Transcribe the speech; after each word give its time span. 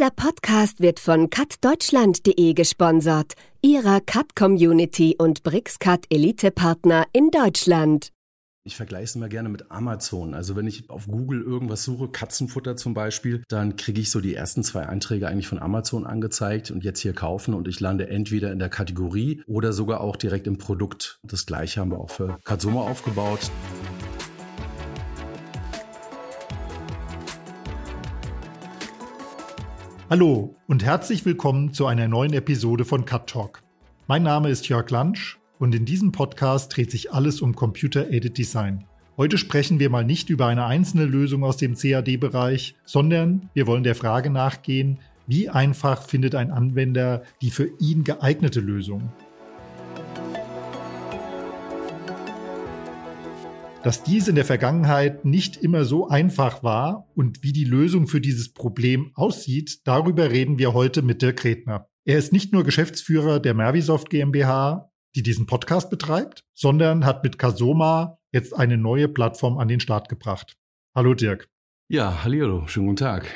Dieser 0.00 0.12
Podcast 0.12 0.80
wird 0.80 0.98
von 0.98 1.28
cutdeutschland.de 1.28 2.54
gesponsert, 2.54 3.34
ihrer 3.60 4.00
Cut-Community 4.00 5.16
und 5.18 5.42
BrixCut 5.42 6.06
Elite-Partner 6.08 7.04
in 7.12 7.30
Deutschland. 7.30 8.08
Ich 8.64 8.76
vergleiche 8.76 9.04
es 9.04 9.16
immer 9.16 9.28
gerne 9.28 9.50
mit 9.50 9.70
Amazon. 9.70 10.32
Also 10.32 10.56
wenn 10.56 10.66
ich 10.66 10.88
auf 10.88 11.06
Google 11.06 11.42
irgendwas 11.42 11.84
suche, 11.84 12.08
Katzenfutter 12.08 12.76
zum 12.76 12.94
Beispiel, 12.94 13.42
dann 13.48 13.76
kriege 13.76 14.00
ich 14.00 14.10
so 14.10 14.22
die 14.22 14.34
ersten 14.34 14.62
zwei 14.64 14.88
Einträge 14.88 15.28
eigentlich 15.28 15.48
von 15.48 15.58
Amazon 15.58 16.06
angezeigt 16.06 16.70
und 16.70 16.82
jetzt 16.82 17.00
hier 17.00 17.12
kaufen 17.12 17.52
und 17.52 17.68
ich 17.68 17.78
lande 17.80 18.08
entweder 18.08 18.52
in 18.52 18.58
der 18.58 18.70
Kategorie 18.70 19.42
oder 19.46 19.74
sogar 19.74 20.00
auch 20.00 20.16
direkt 20.16 20.46
im 20.46 20.56
Produkt. 20.56 21.18
Das 21.24 21.44
gleiche 21.44 21.78
haben 21.78 21.90
wir 21.90 21.98
auch 21.98 22.10
für 22.10 22.38
Katsuma 22.46 22.80
aufgebaut. 22.80 23.50
Hallo 30.10 30.56
und 30.66 30.84
herzlich 30.84 31.24
willkommen 31.24 31.72
zu 31.72 31.86
einer 31.86 32.08
neuen 32.08 32.32
Episode 32.32 32.84
von 32.84 33.04
Cut 33.04 33.28
Talk. 33.28 33.62
Mein 34.08 34.24
Name 34.24 34.48
ist 34.48 34.68
Jörg 34.68 34.90
Lansch 34.90 35.38
und 35.60 35.72
in 35.72 35.84
diesem 35.84 36.10
Podcast 36.10 36.76
dreht 36.76 36.90
sich 36.90 37.12
alles 37.12 37.40
um 37.40 37.54
Computer-Aided 37.54 38.36
Design. 38.36 38.82
Heute 39.16 39.38
sprechen 39.38 39.78
wir 39.78 39.88
mal 39.88 40.04
nicht 40.04 40.28
über 40.28 40.48
eine 40.48 40.64
einzelne 40.64 41.04
Lösung 41.04 41.44
aus 41.44 41.58
dem 41.58 41.76
CAD-Bereich, 41.76 42.74
sondern 42.84 43.50
wir 43.54 43.68
wollen 43.68 43.84
der 43.84 43.94
Frage 43.94 44.30
nachgehen, 44.30 44.98
wie 45.28 45.48
einfach 45.48 46.02
findet 46.02 46.34
ein 46.34 46.50
Anwender 46.50 47.22
die 47.40 47.52
für 47.52 47.68
ihn 47.78 48.02
geeignete 48.02 48.58
Lösung? 48.58 49.12
Dass 53.82 54.02
dies 54.02 54.28
in 54.28 54.34
der 54.34 54.44
Vergangenheit 54.44 55.24
nicht 55.24 55.56
immer 55.56 55.86
so 55.86 56.06
einfach 56.06 56.62
war 56.62 57.08
und 57.14 57.42
wie 57.42 57.54
die 57.54 57.64
Lösung 57.64 58.08
für 58.08 58.20
dieses 58.20 58.52
Problem 58.52 59.10
aussieht, 59.14 59.86
darüber 59.86 60.30
reden 60.30 60.58
wir 60.58 60.74
heute 60.74 61.00
mit 61.00 61.22
Dirk 61.22 61.44
Redner. 61.44 61.88
Er 62.04 62.18
ist 62.18 62.30
nicht 62.30 62.52
nur 62.52 62.62
Geschäftsführer 62.62 63.40
der 63.40 63.54
Mervisoft 63.54 64.10
GmbH, 64.10 64.92
die 65.14 65.22
diesen 65.22 65.46
Podcast 65.46 65.88
betreibt, 65.88 66.44
sondern 66.52 67.06
hat 67.06 67.24
mit 67.24 67.38
Kasoma 67.38 68.18
jetzt 68.32 68.54
eine 68.54 68.76
neue 68.76 69.08
Plattform 69.08 69.56
an 69.56 69.68
den 69.68 69.80
Start 69.80 70.10
gebracht. 70.10 70.58
Hallo 70.94 71.14
Dirk. 71.14 71.48
Ja, 71.88 72.22
hallo, 72.22 72.66
schönen 72.66 72.88
guten 72.88 72.96
Tag. 72.96 73.30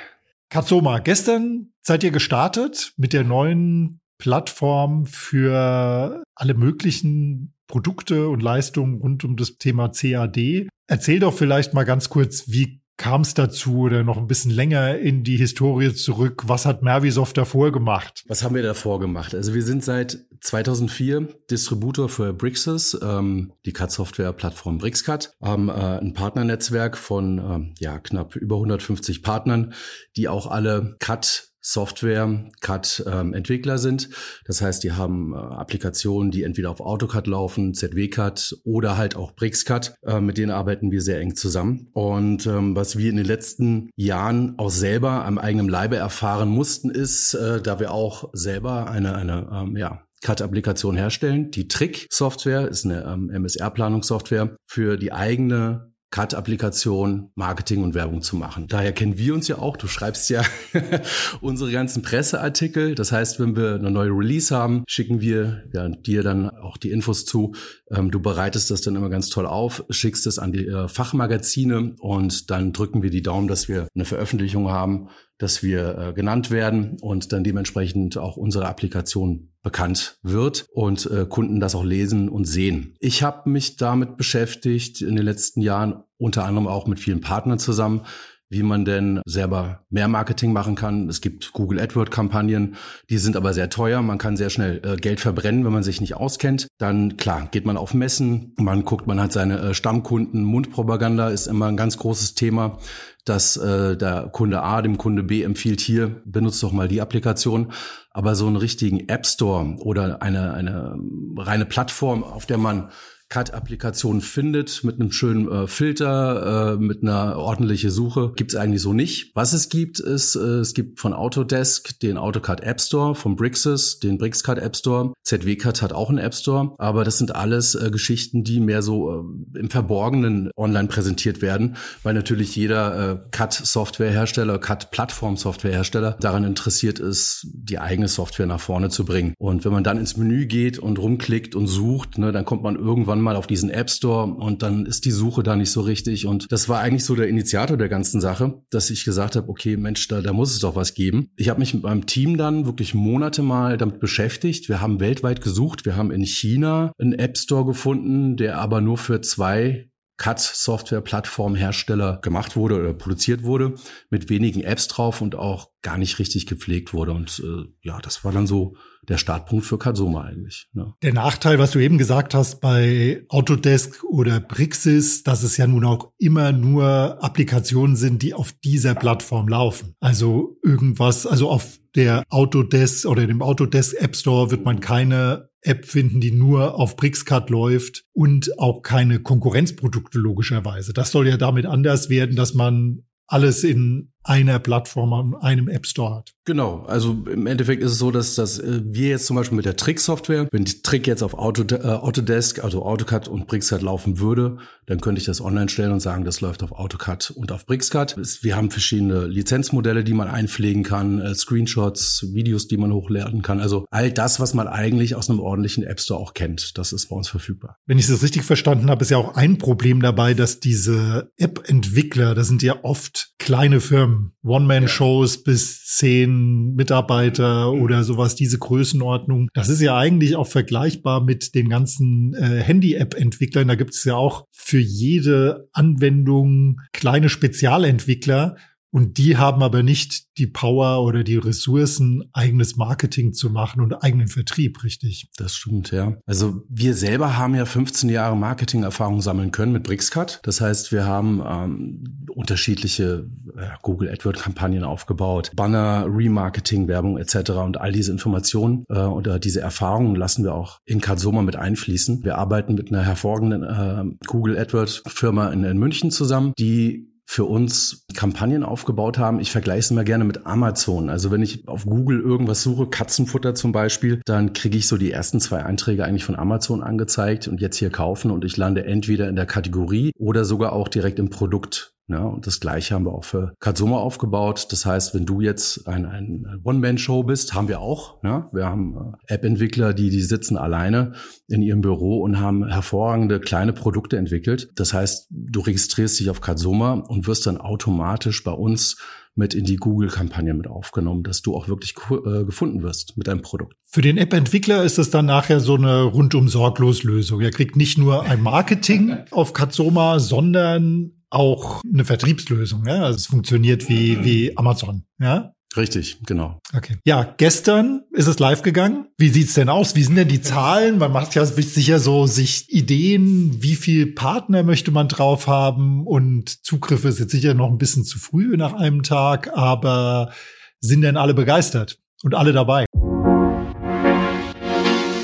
Kasoma, 0.50 0.98
gestern 0.98 1.72
seid 1.80 2.04
ihr 2.04 2.10
gestartet 2.10 2.92
mit 2.98 3.14
der 3.14 3.24
neuen 3.24 4.02
Plattform 4.18 5.06
für 5.06 6.22
alle 6.34 6.54
möglichen 6.54 7.53
Produkte 7.66 8.28
und 8.28 8.42
Leistungen 8.42 9.00
rund 9.00 9.24
um 9.24 9.36
das 9.36 9.58
Thema 9.58 9.88
CAD. 9.88 10.68
Erzähl 10.86 11.20
doch 11.20 11.34
vielleicht 11.34 11.74
mal 11.74 11.84
ganz 11.84 12.08
kurz, 12.08 12.48
wie 12.48 12.80
kam 12.96 13.22
es 13.22 13.34
dazu 13.34 13.78
oder 13.78 14.04
noch 14.04 14.16
ein 14.16 14.26
bisschen 14.26 14.50
länger 14.50 14.98
in 14.98 15.24
die 15.24 15.36
Historie 15.36 15.94
zurück? 15.94 16.44
Was 16.46 16.64
hat 16.64 16.82
Mervisoft 16.82 17.36
davor 17.36 17.72
gemacht? 17.72 18.22
Was 18.28 18.44
haben 18.44 18.54
wir 18.54 18.62
davor 18.62 19.00
gemacht? 19.00 19.34
Also 19.34 19.54
wir 19.54 19.62
sind 19.62 19.82
seit 19.82 20.26
2004 20.40 21.28
Distributor 21.50 22.08
für 22.08 22.32
Brixes, 22.32 22.96
ähm, 23.02 23.52
die 23.64 23.72
CAD-Software-Plattform 23.72 24.78
BrixCAD, 24.78 25.32
haben 25.42 25.68
äh, 25.68 25.72
ein 25.72 26.12
Partnernetzwerk 26.12 26.96
von 26.96 27.38
ähm, 27.38 27.74
ja 27.78 27.98
knapp 27.98 28.36
über 28.36 28.56
150 28.56 29.22
Partnern, 29.22 29.74
die 30.16 30.28
auch 30.28 30.46
alle 30.46 30.96
CAD 31.00 31.53
Software 31.66 32.50
CAD-Entwickler 32.60 33.72
ähm, 33.72 33.78
sind. 33.78 34.10
Das 34.44 34.60
heißt, 34.60 34.84
die 34.84 34.92
haben 34.92 35.32
äh, 35.32 35.36
Applikationen, 35.36 36.30
die 36.30 36.42
entweder 36.42 36.70
auf 36.70 36.80
AutoCAD 36.80 37.26
laufen, 37.26 37.72
ZW-CAD 37.72 38.58
oder 38.64 38.98
halt 38.98 39.16
auch 39.16 39.32
BrixCAD. 39.32 39.94
Äh, 40.02 40.20
mit 40.20 40.36
denen 40.36 40.50
arbeiten 40.50 40.90
wir 40.90 41.00
sehr 41.00 41.20
eng 41.20 41.36
zusammen. 41.36 41.88
Und 41.94 42.46
ähm, 42.46 42.76
was 42.76 42.98
wir 42.98 43.08
in 43.08 43.16
den 43.16 43.24
letzten 43.24 43.88
Jahren 43.96 44.58
auch 44.58 44.68
selber 44.68 45.24
am 45.24 45.38
eigenen 45.38 45.70
Leibe 45.70 45.96
erfahren 45.96 46.50
mussten, 46.50 46.90
ist, 46.90 47.32
äh, 47.32 47.62
da 47.62 47.80
wir 47.80 47.92
auch 47.92 48.28
selber 48.34 48.90
eine, 48.90 49.14
eine 49.14 49.48
ähm, 49.50 49.76
ja, 49.78 50.02
CAD-Applikation 50.20 50.96
herstellen. 50.96 51.50
Die 51.50 51.68
Trick-Software 51.68 52.68
ist 52.68 52.84
eine 52.84 53.04
ähm, 53.04 53.30
MSR-Planungssoftware 53.30 54.56
für 54.66 54.98
die 54.98 55.12
eigene 55.12 55.93
CAD-Applikation 56.14 57.32
Marketing 57.34 57.82
und 57.82 57.94
Werbung 57.94 58.22
zu 58.22 58.36
machen. 58.36 58.68
Daher 58.68 58.92
kennen 58.92 59.18
wir 59.18 59.34
uns 59.34 59.48
ja 59.48 59.58
auch. 59.58 59.76
Du 59.76 59.88
schreibst 59.88 60.30
ja 60.30 60.42
unsere 61.40 61.72
ganzen 61.72 62.02
Presseartikel. 62.02 62.94
Das 62.94 63.10
heißt, 63.10 63.40
wenn 63.40 63.56
wir 63.56 63.74
eine 63.74 63.90
neue 63.90 64.10
Release 64.10 64.54
haben, 64.54 64.84
schicken 64.86 65.20
wir 65.20 65.64
ja, 65.72 65.88
dir 65.88 66.22
dann 66.22 66.50
auch 66.50 66.76
die 66.76 66.92
Infos 66.92 67.26
zu. 67.26 67.56
Ähm, 67.90 68.12
du 68.12 68.20
bereitest 68.20 68.70
das 68.70 68.82
dann 68.82 68.94
immer 68.94 69.10
ganz 69.10 69.28
toll 69.28 69.44
auf, 69.44 69.84
schickst 69.90 70.28
es 70.28 70.38
an 70.38 70.52
die 70.52 70.68
äh, 70.68 70.86
Fachmagazine 70.86 71.96
und 71.98 72.48
dann 72.48 72.72
drücken 72.72 73.02
wir 73.02 73.10
die 73.10 73.22
Daumen, 73.22 73.48
dass 73.48 73.66
wir 73.66 73.88
eine 73.92 74.04
Veröffentlichung 74.04 74.68
haben, 74.68 75.08
dass 75.38 75.62
wir 75.62 75.98
äh, 75.98 76.12
genannt 76.12 76.50
werden 76.50 76.96
und 77.00 77.32
dann 77.32 77.44
dementsprechend 77.44 78.16
auch 78.16 78.36
unsere 78.36 78.66
Applikation 78.66 79.50
bekannt 79.62 80.18
wird 80.22 80.66
und 80.72 81.10
äh, 81.10 81.26
Kunden 81.28 81.58
das 81.58 81.74
auch 81.74 81.84
lesen 81.84 82.28
und 82.28 82.44
sehen. 82.44 82.94
Ich 83.00 83.22
habe 83.22 83.48
mich 83.50 83.76
damit 83.76 84.16
beschäftigt 84.16 85.00
in 85.00 85.16
den 85.16 85.24
letzten 85.24 85.60
Jahren, 85.60 86.04
unter 86.18 86.44
anderem 86.44 86.68
auch 86.68 86.86
mit 86.86 87.00
vielen 87.00 87.20
Partnern 87.20 87.58
zusammen, 87.58 88.02
wie 88.50 88.62
man 88.62 88.84
denn 88.84 89.20
selber 89.26 89.84
mehr 89.90 90.08
Marketing 90.08 90.52
machen 90.52 90.74
kann. 90.74 91.08
Es 91.08 91.20
gibt 91.20 91.52
Google 91.52 91.80
AdWord 91.80 92.10
Kampagnen, 92.10 92.76
die 93.10 93.18
sind 93.18 93.36
aber 93.36 93.52
sehr 93.52 93.70
teuer. 93.70 94.02
Man 94.02 94.18
kann 94.18 94.36
sehr 94.36 94.50
schnell 94.50 94.80
äh, 94.84 94.96
Geld 94.96 95.20
verbrennen, 95.20 95.64
wenn 95.64 95.72
man 95.72 95.82
sich 95.82 96.00
nicht 96.00 96.14
auskennt. 96.14 96.68
Dann 96.78 97.16
klar, 97.16 97.48
geht 97.50 97.66
man 97.66 97.76
auf 97.76 97.94
Messen, 97.94 98.54
man 98.58 98.84
guckt, 98.84 99.06
man 99.06 99.20
hat 99.20 99.32
seine 99.32 99.58
äh, 99.58 99.74
Stammkunden. 99.74 100.44
Mundpropaganda 100.44 101.28
ist 101.28 101.46
immer 101.46 101.66
ein 101.66 101.76
ganz 101.76 101.96
großes 101.98 102.34
Thema 102.34 102.78
dass 103.24 103.56
äh, 103.56 103.96
der 103.96 104.28
Kunde 104.32 104.62
A 104.62 104.82
dem 104.82 104.98
Kunde 104.98 105.22
B 105.22 105.42
empfiehlt, 105.42 105.80
hier 105.80 106.22
benutzt 106.26 106.62
doch 106.62 106.72
mal 106.72 106.88
die 106.88 107.00
Applikation. 107.00 107.72
Aber 108.10 108.34
so 108.34 108.46
einen 108.46 108.56
richtigen 108.56 109.08
App 109.08 109.26
Store 109.26 109.76
oder 109.78 110.22
eine, 110.22 110.52
eine 110.52 110.96
reine 111.38 111.64
Plattform, 111.64 112.22
auf 112.22 112.46
der 112.46 112.58
man 112.58 112.90
CAD-Applikation 113.34 114.20
findet 114.20 114.84
mit 114.84 115.00
einem 115.00 115.10
schönen 115.10 115.50
äh, 115.50 115.66
Filter, 115.66 116.74
äh, 116.74 116.76
mit 116.76 117.02
einer 117.02 117.36
ordentlichen 117.36 117.90
Suche, 117.90 118.32
gibt's 118.36 118.54
eigentlich 118.54 118.80
so 118.80 118.92
nicht. 118.92 119.32
Was 119.34 119.52
es 119.52 119.68
gibt, 119.68 119.98
ist, 119.98 120.36
äh, 120.36 120.60
es 120.60 120.72
gibt 120.72 121.00
von 121.00 121.12
Autodesk 121.12 121.98
den 121.98 122.16
AutoCAD 122.16 122.62
App 122.62 122.80
Store, 122.80 123.16
von 123.16 123.34
Brixis 123.34 123.98
den 123.98 124.18
BrixCAD 124.18 124.58
App 124.58 124.76
Store. 124.76 125.14
ZWCAD 125.24 125.82
hat 125.82 125.92
auch 125.92 126.10
einen 126.10 126.18
App 126.18 126.32
Store, 126.32 126.76
aber 126.78 127.02
das 127.02 127.18
sind 127.18 127.34
alles 127.34 127.74
äh, 127.74 127.90
Geschichten, 127.90 128.44
die 128.44 128.60
mehr 128.60 128.82
so 128.82 129.10
äh, 129.10 129.58
im 129.58 129.68
Verborgenen 129.68 130.52
online 130.56 130.86
präsentiert 130.86 131.42
werden, 131.42 131.74
weil 132.04 132.14
natürlich 132.14 132.54
jeder 132.54 133.14
äh, 133.14 133.18
CAD-Softwarehersteller, 133.32 134.60
CAD-Plattform-Softwarehersteller 134.60 136.18
daran 136.20 136.44
interessiert 136.44 137.00
ist, 137.00 137.48
die 137.52 137.80
eigene 137.80 138.06
Software 138.06 138.46
nach 138.46 138.60
vorne 138.60 138.90
zu 138.90 139.04
bringen. 139.04 139.34
Und 139.38 139.64
wenn 139.64 139.72
man 139.72 139.82
dann 139.82 139.98
ins 139.98 140.16
Menü 140.16 140.46
geht 140.46 140.78
und 140.78 141.00
rumklickt 141.00 141.56
und 141.56 141.66
sucht, 141.66 142.16
ne, 142.16 142.30
dann 142.30 142.44
kommt 142.44 142.62
man 142.62 142.76
irgendwann 142.76 143.23
mal 143.24 143.36
auf 143.36 143.46
diesen 143.46 143.70
App 143.70 143.90
Store 143.90 144.32
und 144.32 144.62
dann 144.62 144.86
ist 144.86 145.04
die 145.04 145.10
Suche 145.10 145.42
da 145.42 145.56
nicht 145.56 145.70
so 145.70 145.80
richtig. 145.80 146.26
Und 146.26 146.50
das 146.52 146.68
war 146.68 146.80
eigentlich 146.80 147.04
so 147.04 147.16
der 147.16 147.28
Initiator 147.28 147.76
der 147.76 147.88
ganzen 147.88 148.20
Sache, 148.20 148.62
dass 148.70 148.90
ich 148.90 149.04
gesagt 149.04 149.36
habe, 149.36 149.48
okay, 149.48 149.76
Mensch, 149.76 150.06
da, 150.08 150.20
da 150.20 150.32
muss 150.32 150.52
es 150.52 150.60
doch 150.60 150.76
was 150.76 150.94
geben. 150.94 151.30
Ich 151.36 151.48
habe 151.48 151.60
mich 151.60 151.74
mit 151.74 151.82
meinem 151.82 152.06
Team 152.06 152.36
dann 152.36 152.66
wirklich 152.66 152.94
Monate 152.94 153.42
mal 153.42 153.76
damit 153.76 153.98
beschäftigt. 153.98 154.68
Wir 154.68 154.80
haben 154.80 155.00
weltweit 155.00 155.40
gesucht. 155.40 155.84
Wir 155.84 155.96
haben 155.96 156.12
in 156.12 156.24
China 156.24 156.92
einen 156.98 157.14
App 157.14 157.36
Store 157.36 157.64
gefunden, 157.64 158.36
der 158.36 158.58
aber 158.58 158.80
nur 158.80 158.98
für 158.98 159.20
zwei 159.20 159.90
CAD-Software-Plattform-Hersteller 160.16 162.20
gemacht 162.22 162.54
wurde 162.56 162.78
oder 162.78 162.94
produziert 162.94 163.42
wurde, 163.42 163.74
mit 164.10 164.30
wenigen 164.30 164.62
Apps 164.62 164.86
drauf 164.86 165.20
und 165.20 165.34
auch 165.34 165.70
gar 165.82 165.98
nicht 165.98 166.20
richtig 166.20 166.46
gepflegt 166.46 166.94
wurde. 166.94 167.10
Und 167.12 167.42
äh, 167.44 167.64
ja, 167.82 167.98
das 168.00 168.24
war 168.24 168.32
dann 168.32 168.46
so 168.46 168.76
der 169.08 169.18
Startpunkt 169.18 169.66
für 169.66 169.78
Katsuma 169.78 170.22
eigentlich. 170.24 170.68
Ne? 170.72 170.94
Der 171.02 171.12
Nachteil, 171.12 171.58
was 171.58 171.72
du 171.72 171.78
eben 171.78 171.98
gesagt 171.98 172.34
hast 172.34 172.60
bei 172.60 173.24
Autodesk 173.28 174.04
oder 174.04 174.40
Brixis, 174.40 175.22
dass 175.22 175.42
es 175.42 175.56
ja 175.56 175.66
nun 175.66 175.84
auch 175.84 176.12
immer 176.18 176.52
nur 176.52 177.22
Applikationen 177.22 177.96
sind, 177.96 178.22
die 178.22 178.34
auf 178.34 178.52
dieser 178.64 178.94
Plattform 178.94 179.48
laufen. 179.48 179.94
Also 180.00 180.58
irgendwas, 180.62 181.26
also 181.26 181.50
auf 181.50 181.78
der 181.94 182.24
Autodesk 182.30 183.06
oder 183.06 183.26
dem 183.26 183.42
Autodesk 183.42 183.94
App 184.00 184.16
Store 184.16 184.50
wird 184.50 184.64
man 184.64 184.80
keine 184.80 185.48
App 185.60 185.86
finden, 185.86 186.20
die 186.20 186.30
nur 186.30 186.78
auf 186.78 186.96
BricsCAD 186.96 187.50
läuft 187.50 188.04
und 188.12 188.58
auch 188.58 188.82
keine 188.82 189.20
Konkurrenzprodukte 189.20 190.18
logischerweise. 190.18 190.92
Das 190.92 191.10
soll 191.10 191.28
ja 191.28 191.36
damit 191.36 191.66
anders 191.66 192.10
werden, 192.10 192.36
dass 192.36 192.54
man 192.54 193.04
alles 193.26 193.64
in 193.64 194.12
einer 194.24 194.58
Plattform 194.58 195.12
an 195.12 195.34
einem 195.36 195.68
App 195.68 195.86
Store 195.86 196.16
hat. 196.16 196.34
Genau, 196.46 196.84
also 196.86 197.16
im 197.30 197.46
Endeffekt 197.46 197.82
ist 197.82 197.92
es 197.92 197.98
so, 197.98 198.10
dass, 198.10 198.34
dass 198.34 198.58
äh, 198.58 198.82
wir 198.84 199.08
jetzt 199.08 199.24
zum 199.24 199.36
Beispiel 199.36 199.56
mit 199.56 199.64
der 199.64 199.76
Trick-Software, 199.76 200.46
wenn 200.52 200.64
die 200.64 200.82
Trick 200.82 201.06
jetzt 201.06 201.22
auf 201.22 201.32
Auto, 201.32 201.62
äh, 201.74 201.80
Autodesk, 201.82 202.62
also 202.62 202.84
AutoCAD 202.84 203.28
und 203.28 203.46
BricsCAD 203.46 203.80
laufen 203.80 204.18
würde, 204.18 204.58
dann 204.84 205.00
könnte 205.00 205.20
ich 205.20 205.24
das 205.24 205.40
online 205.40 205.70
stellen 205.70 205.92
und 205.92 206.00
sagen, 206.00 206.26
das 206.26 206.42
läuft 206.42 206.62
auf 206.62 206.72
AutoCAD 206.72 207.30
und 207.30 207.50
auf 207.50 207.64
BricsCAD. 207.64 208.16
Wir 208.42 208.56
haben 208.56 208.70
verschiedene 208.70 209.26
Lizenzmodelle, 209.26 210.04
die 210.04 210.12
man 210.12 210.28
einpflegen 210.28 210.82
kann, 210.82 211.18
äh, 211.20 211.34
Screenshots, 211.34 212.26
Videos, 212.34 212.68
die 212.68 212.76
man 212.76 212.92
hochladen 212.92 213.40
kann. 213.40 213.60
Also 213.60 213.86
all 213.90 214.12
das, 214.12 214.38
was 214.38 214.52
man 214.52 214.68
eigentlich 214.68 215.14
aus 215.14 215.30
einem 215.30 215.40
ordentlichen 215.40 215.84
App 215.84 216.00
Store 216.00 216.20
auch 216.20 216.34
kennt, 216.34 216.76
das 216.76 216.92
ist 216.92 217.06
bei 217.08 217.16
uns 217.16 217.28
verfügbar. 217.28 217.78
Wenn 217.86 217.98
ich 217.98 218.06
es 218.06 218.22
richtig 218.22 218.42
verstanden 218.42 218.90
habe, 218.90 219.02
ist 219.02 219.10
ja 219.10 219.16
auch 219.16 219.34
ein 219.34 219.56
Problem 219.56 220.02
dabei, 220.02 220.34
dass 220.34 220.60
diese 220.60 221.32
App-Entwickler, 221.38 222.34
das 222.34 222.48
sind 222.48 222.62
ja 222.62 222.76
oft 222.82 223.30
kleine 223.38 223.80
Firmen, 223.80 224.13
One-Man-Shows 224.42 225.44
bis 225.44 225.84
zehn 225.84 226.74
Mitarbeiter 226.74 227.72
oder 227.72 228.04
sowas, 228.04 228.34
diese 228.34 228.58
Größenordnung. 228.58 229.48
Das 229.54 229.68
ist 229.68 229.80
ja 229.80 229.96
eigentlich 229.96 230.36
auch 230.36 230.46
vergleichbar 230.46 231.22
mit 231.22 231.54
den 231.54 231.68
ganzen 231.68 232.34
äh, 232.34 232.60
Handy-App-Entwicklern. 232.62 233.68
Da 233.68 233.74
gibt 233.74 233.94
es 233.94 234.04
ja 234.04 234.16
auch 234.16 234.46
für 234.50 234.78
jede 234.80 235.68
Anwendung 235.72 236.80
kleine 236.92 237.28
Spezialentwickler. 237.28 238.56
Und 238.94 239.18
die 239.18 239.36
haben 239.36 239.64
aber 239.64 239.82
nicht 239.82 240.38
die 240.38 240.46
Power 240.46 241.02
oder 241.02 241.24
die 241.24 241.36
Ressourcen, 241.36 242.30
eigenes 242.32 242.76
Marketing 242.76 243.32
zu 243.32 243.50
machen 243.50 243.80
und 243.80 243.92
eigenen 244.04 244.28
Vertrieb, 244.28 244.84
richtig? 244.84 245.30
Das 245.36 245.56
stimmt, 245.56 245.90
ja. 245.90 246.16
Also 246.26 246.62
wir 246.68 246.94
selber 246.94 247.36
haben 247.36 247.56
ja 247.56 247.64
15 247.64 248.08
Jahre 248.08 248.36
Marketing-Erfahrung 248.36 249.20
sammeln 249.20 249.50
können 249.50 249.72
mit 249.72 249.82
Brixcut. 249.82 250.38
Das 250.44 250.60
heißt, 250.60 250.92
wir 250.92 251.06
haben 251.06 251.42
ähm, 251.44 252.04
unterschiedliche 252.28 253.28
äh, 253.56 253.66
Google 253.82 254.10
AdWord-Kampagnen 254.10 254.84
aufgebaut, 254.84 255.50
Banner, 255.56 256.06
Remarketing, 256.08 256.86
Werbung 256.86 257.18
etc. 257.18 257.50
Und 257.64 257.80
all 257.80 257.90
diese 257.90 258.12
Informationen 258.12 258.84
äh, 258.90 259.00
oder 259.00 259.40
diese 259.40 259.60
Erfahrungen 259.60 260.14
lassen 260.14 260.44
wir 260.44 260.54
auch 260.54 260.78
in 260.84 261.00
Katsoma 261.00 261.42
mit 261.42 261.56
einfließen. 261.56 262.22
Wir 262.22 262.38
arbeiten 262.38 262.76
mit 262.76 262.92
einer 262.92 263.02
hervorragenden 263.02 263.64
äh, 263.64 264.24
Google 264.28 264.56
AdWord-Firma 264.56 265.48
in, 265.48 265.64
in 265.64 265.78
München 265.78 266.12
zusammen, 266.12 266.52
die 266.60 267.12
für 267.26 267.44
uns 267.44 268.04
Kampagnen 268.14 268.62
aufgebaut 268.62 269.18
haben. 269.18 269.40
Ich 269.40 269.50
vergleiche 269.50 269.80
es 269.80 269.90
immer 269.90 270.04
gerne 270.04 270.24
mit 270.24 270.46
Amazon. 270.46 271.08
Also 271.08 271.30
wenn 271.30 271.42
ich 271.42 271.66
auf 271.66 271.84
Google 271.84 272.20
irgendwas 272.20 272.62
suche, 272.62 272.86
Katzenfutter 272.86 273.54
zum 273.54 273.72
Beispiel, 273.72 274.20
dann 274.24 274.52
kriege 274.52 274.76
ich 274.78 274.86
so 274.86 274.96
die 274.96 275.10
ersten 275.10 275.40
zwei 275.40 275.64
Einträge 275.64 276.04
eigentlich 276.04 276.24
von 276.24 276.36
Amazon 276.36 276.82
angezeigt 276.82 277.48
und 277.48 277.60
jetzt 277.60 277.76
hier 277.78 277.90
kaufen 277.90 278.30
und 278.30 278.44
ich 278.44 278.56
lande 278.56 278.84
entweder 278.84 279.28
in 279.28 279.36
der 279.36 279.46
Kategorie 279.46 280.12
oder 280.18 280.44
sogar 280.44 280.72
auch 280.72 280.88
direkt 280.88 281.18
im 281.18 281.30
Produkt 281.30 281.93
ja, 282.06 282.22
und 282.22 282.46
das 282.46 282.60
Gleiche 282.60 282.94
haben 282.94 283.06
wir 283.06 283.12
auch 283.12 283.24
für 283.24 283.54
Katsuma 283.60 283.96
aufgebaut. 283.96 284.66
Das 284.70 284.84
heißt, 284.84 285.14
wenn 285.14 285.24
du 285.24 285.40
jetzt 285.40 285.88
ein, 285.88 286.04
ein 286.04 286.60
One-Man-Show 286.62 287.22
bist, 287.22 287.54
haben 287.54 287.68
wir 287.68 287.80
auch. 287.80 288.22
Ja? 288.22 288.50
Wir 288.52 288.66
haben 288.66 288.94
äh, 289.28 289.34
App-Entwickler, 289.34 289.94
die, 289.94 290.10
die 290.10 290.20
sitzen 290.20 290.58
alleine 290.58 291.12
in 291.48 291.62
ihrem 291.62 291.80
Büro 291.80 292.20
und 292.20 292.40
haben 292.40 292.68
hervorragende 292.68 293.40
kleine 293.40 293.72
Produkte 293.72 294.18
entwickelt. 294.18 294.70
Das 294.76 294.92
heißt, 294.92 295.28
du 295.30 295.60
registrierst 295.60 296.20
dich 296.20 296.28
auf 296.28 296.42
Katsuma 296.42 296.92
und 296.92 297.26
wirst 297.26 297.46
dann 297.46 297.56
automatisch 297.56 298.44
bei 298.44 298.52
uns 298.52 298.98
mit 299.34 299.54
in 299.54 299.64
die 299.64 299.76
Google-Kampagne 299.76 300.54
mit 300.54 300.68
aufgenommen, 300.68 301.24
dass 301.24 301.42
du 301.42 301.56
auch 301.56 301.68
wirklich 301.68 301.94
äh, 302.10 302.44
gefunden 302.44 302.82
wirst 302.82 303.16
mit 303.16 303.26
deinem 303.26 303.42
Produkt. 303.42 303.76
Für 303.86 304.02
den 304.02 304.16
App-Entwickler 304.16 304.84
ist 304.84 304.98
es 304.98 305.10
dann 305.10 305.26
nachher 305.26 305.58
so 305.58 305.74
eine 305.74 306.02
rundum 306.02 306.48
sorglos 306.48 307.02
Lösung. 307.02 307.40
Er 307.40 307.50
kriegt 307.50 307.76
nicht 307.76 307.98
nur 307.98 308.24
ein 308.24 308.42
Marketing 308.42 309.16
auf 309.30 309.52
Katsoma, 309.52 310.20
sondern 310.20 311.12
auch 311.34 311.82
eine 311.84 312.04
Vertriebslösung. 312.04 312.86
Ja? 312.86 313.02
Also 313.02 313.16
es 313.16 313.26
funktioniert 313.26 313.88
wie, 313.88 314.24
wie 314.24 314.56
Amazon. 314.56 315.04
Ja? 315.20 315.54
Richtig, 315.76 316.18
genau. 316.24 316.60
Okay. 316.76 316.96
Ja, 317.04 317.34
gestern 317.36 318.02
ist 318.12 318.28
es 318.28 318.38
live 318.38 318.62
gegangen. 318.62 319.08
Wie 319.18 319.28
sieht's 319.28 319.54
denn 319.54 319.68
aus? 319.68 319.96
Wie 319.96 320.04
sind 320.04 320.14
denn 320.14 320.28
die 320.28 320.40
Zahlen? 320.40 320.98
Man 320.98 321.12
macht 321.12 321.34
ja 321.34 321.44
sicher 321.44 321.98
so 321.98 322.26
sich 322.26 322.72
Ideen, 322.72 323.62
wie 323.62 323.74
viel 323.74 324.12
Partner 324.12 324.62
möchte 324.62 324.92
man 324.92 325.08
drauf 325.08 325.48
haben 325.48 326.06
und 326.06 326.64
Zugriffe 326.64 327.08
ist 327.08 327.18
jetzt 327.18 327.32
sicher 327.32 327.54
noch 327.54 327.70
ein 327.70 327.78
bisschen 327.78 328.04
zu 328.04 328.18
früh 328.18 328.56
nach 328.56 328.74
einem 328.74 329.02
Tag, 329.02 329.50
aber 329.54 330.32
sind 330.80 331.02
denn 331.02 331.16
alle 331.16 331.34
begeistert 331.34 331.98
und 332.22 332.34
alle 332.34 332.52
dabei? 332.52 332.86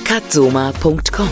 Cutsoma.com, 0.05 1.29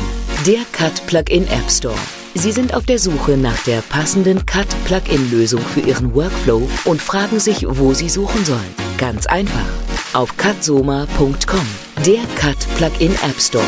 der 0.46 0.62
Cut 0.72 1.04
Plugin 1.06 1.44
App 1.48 1.68
Store. 1.68 1.98
Sie 2.38 2.52
sind 2.52 2.72
auf 2.72 2.86
der 2.86 3.00
Suche 3.00 3.36
nach 3.36 3.64
der 3.64 3.80
passenden 3.80 4.46
Cut-Plugin-Lösung 4.46 5.60
für 5.60 5.80
Ihren 5.80 6.14
Workflow 6.14 6.70
und 6.84 7.02
fragen 7.02 7.40
sich, 7.40 7.66
wo 7.68 7.94
Sie 7.94 8.08
suchen 8.08 8.44
sollen. 8.44 8.74
Ganz 8.96 9.26
einfach. 9.26 9.66
Auf 10.12 10.36
cutsoma.com, 10.36 11.66
der 12.06 12.22
Cut-Plugin 12.36 13.12
App 13.24 13.40
Store. 13.40 13.64